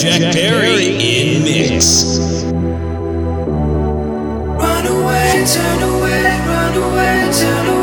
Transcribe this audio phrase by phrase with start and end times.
[0.00, 2.18] Jack, Jack Perry in mix.
[4.44, 7.77] Run away, turn away, run away, turn away.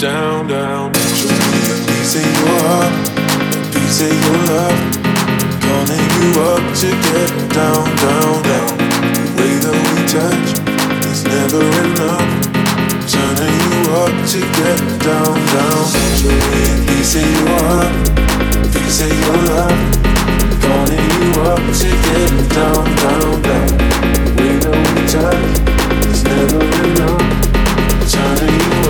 [0.00, 0.94] down, down.
[0.94, 4.80] So a piece of your heart, a piece of your love.
[5.60, 8.72] Calling you up to get down, down, down.
[9.12, 10.56] The way that we touch
[11.04, 12.32] is never enough.
[13.12, 15.84] Turning you up to get down, down.
[16.16, 17.92] So a piece of your heart,
[18.56, 19.80] a piece of your love.
[20.64, 23.68] Calling you up to get down, down, down.
[24.16, 27.39] The way that we touch is never enough.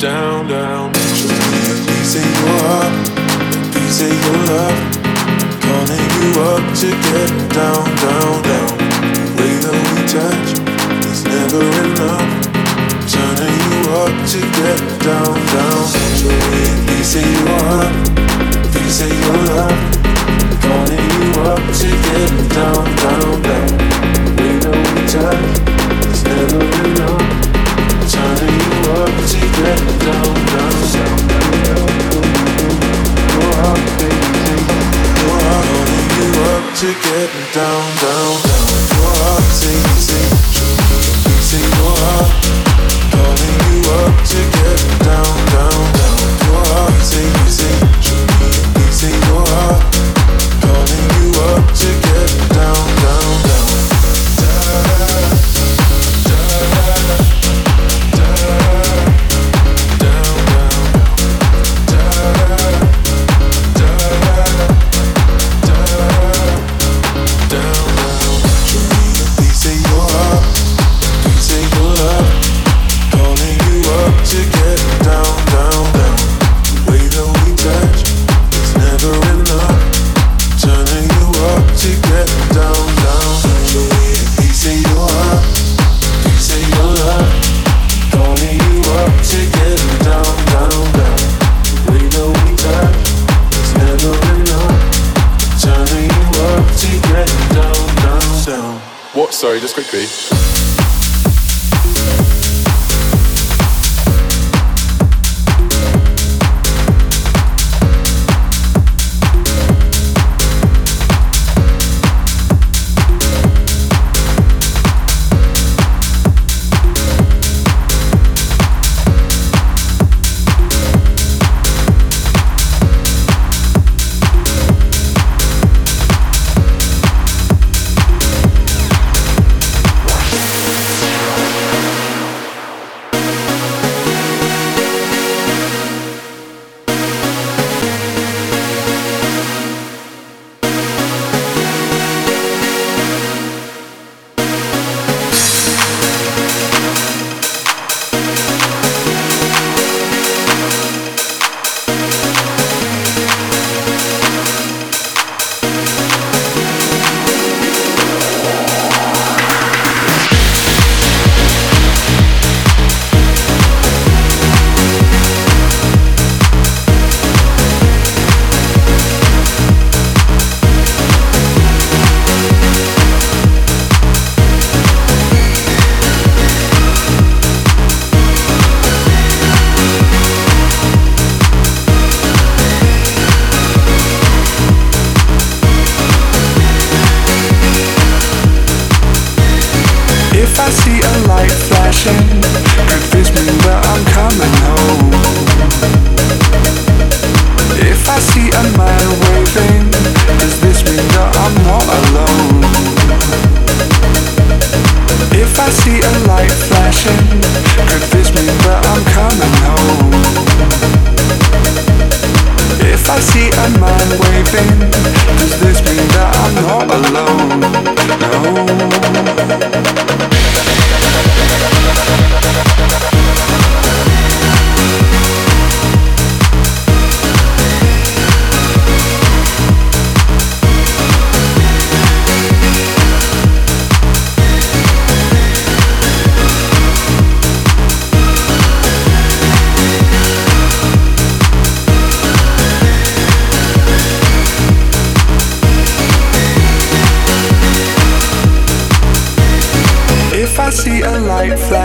[0.00, 1.26] Down, down, piece
[2.16, 3.04] of your heart,
[3.74, 4.80] piece of your love,
[5.60, 8.72] calling you up to get down, down, down.
[9.12, 10.56] The way that we touch
[11.04, 12.32] is never enough.
[13.12, 15.84] Turning you up to get down, down.
[16.88, 17.92] Piece of your heart,
[18.72, 19.76] piece of your love,
[20.64, 23.68] calling you up to get down, down, down.
[24.16, 25.69] The way that we touch
[36.76, 38.66] to get down, down, down.
[38.94, 40.30] Your heart, sing, sing,
[41.42, 42.30] sing your heart.
[43.10, 45.49] Calling you up to get down,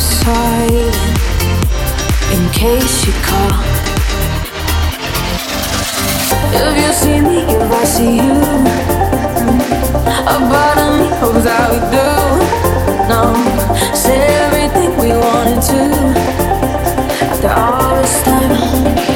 [0.00, 0.96] Silent
[2.32, 3.62] in case you call.
[6.52, 8.32] If you see me, if I see you,
[10.26, 12.08] a part of me hopes that do.
[13.08, 13.22] No,
[13.94, 15.82] say everything we wanted to
[17.30, 19.09] after all this time.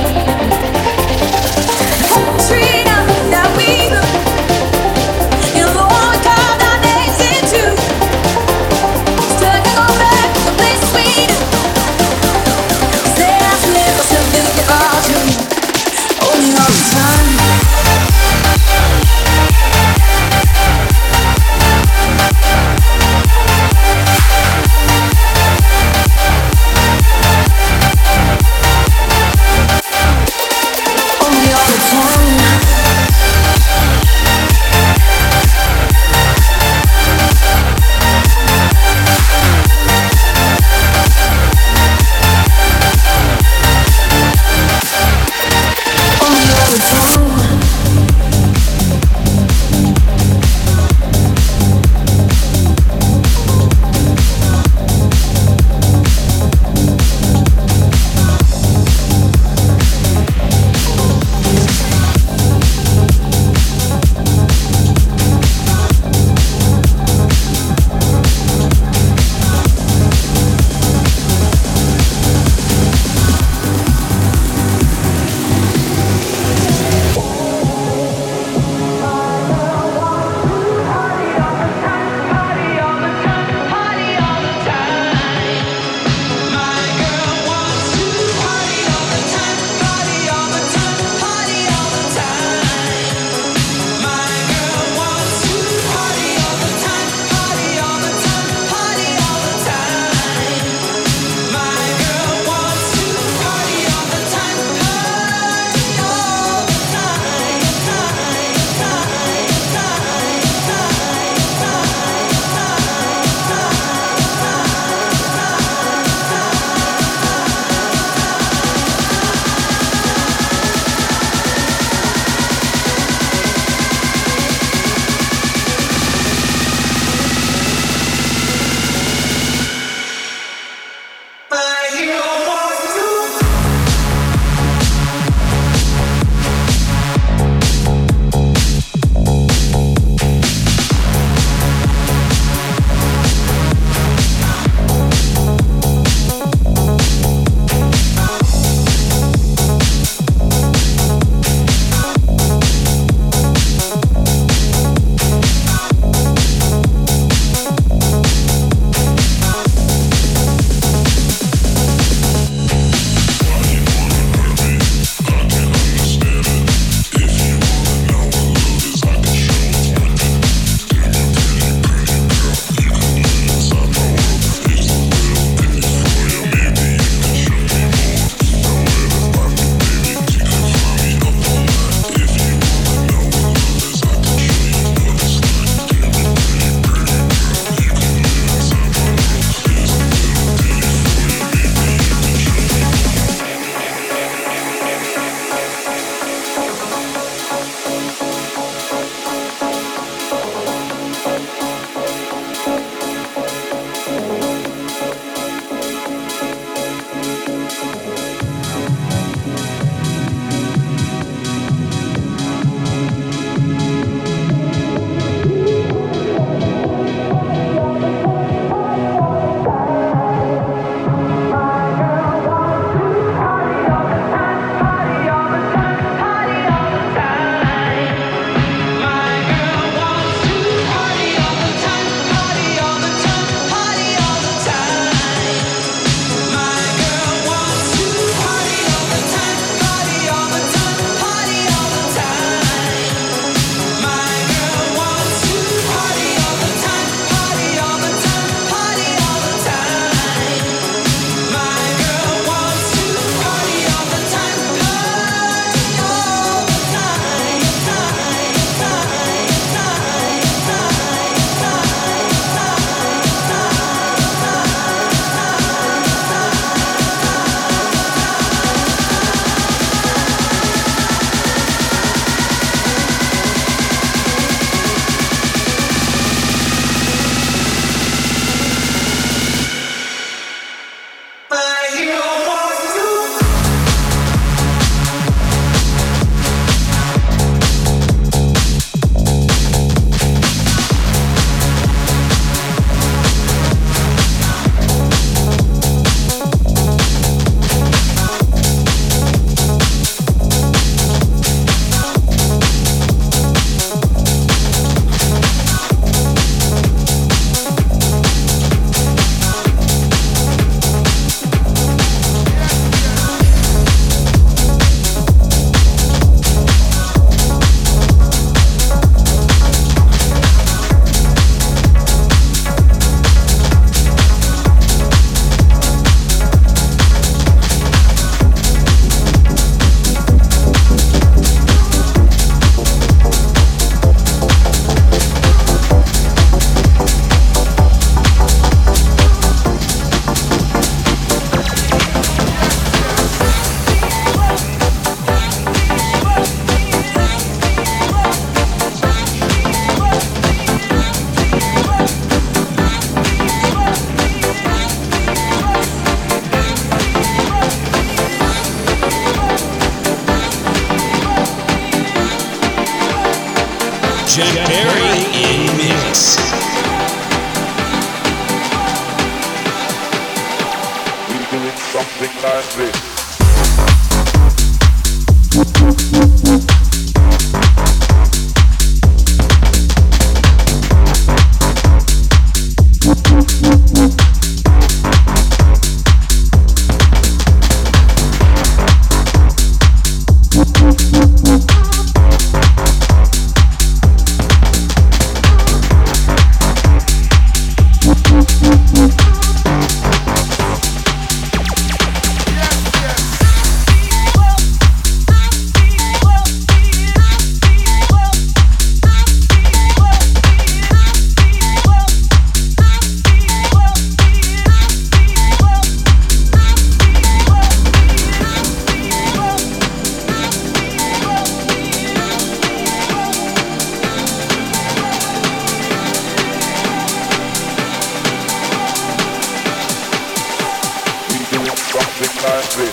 [432.45, 432.91] nine, three.